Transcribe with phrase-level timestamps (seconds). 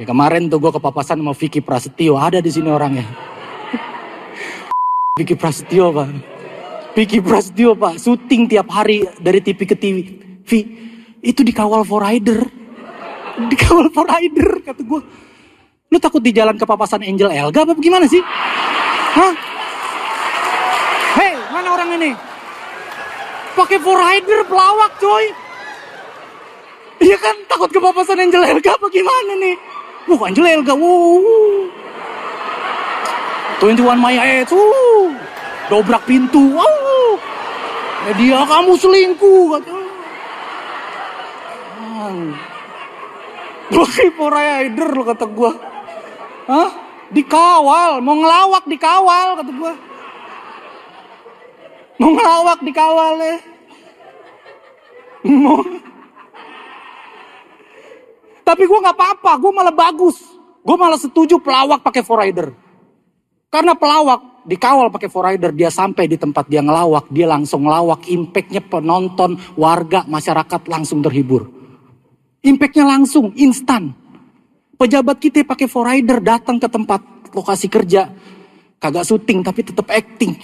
[0.00, 2.16] Ya, kemarin tuh gue kepapasan sama Vicky Prasetyo.
[2.16, 3.04] Ada di sini orangnya.
[5.20, 6.08] Vicky Prasetyo pak.
[6.96, 8.00] Vicky Prasetyo pak.
[8.00, 9.96] Syuting tiap hari dari TV ke TV.
[10.40, 10.60] Vi,
[11.20, 12.40] itu dikawal for rider.
[13.52, 15.00] Dikawal for rider kata gue.
[15.92, 18.24] Lu takut di jalan kepapasan Angel Elga apa gimana sih?
[19.20, 19.36] Hah?
[21.20, 22.16] Hei, mana orang ini?
[23.52, 25.28] Pakai for rider pelawak coy.
[27.04, 29.79] Iya kan takut kepapasan Angel Elga apa gimana nih?
[30.08, 31.68] Wah Angel Elga, wuh.
[33.60, 35.12] 21 Maya tuh.
[35.68, 37.20] Dobrak pintu, wow.
[38.08, 39.80] Eh, dia kamu selingkuh kata.
[43.70, 45.52] Pakai for rider lo kata gua.
[46.50, 46.70] Hah?
[47.10, 49.74] Dikawal, mau ngelawak dikawal kata gua.
[51.98, 53.36] Mau ngelawak dikawal ya.
[55.26, 55.60] Mau
[58.50, 60.18] tapi gue nggak apa-apa, gue malah bagus.
[60.66, 62.50] Gue malah setuju pelawak pakai rider.
[63.46, 68.10] Karena pelawak dikawal pakai rider, dia sampai di tempat dia ngelawak, dia langsung ngelawak.
[68.10, 71.46] Impactnya penonton, warga, masyarakat langsung terhibur.
[72.42, 73.94] Impactnya langsung, instan.
[74.74, 78.10] Pejabat kita pakai rider datang ke tempat lokasi kerja.
[78.82, 80.34] Kagak syuting tapi tetap acting.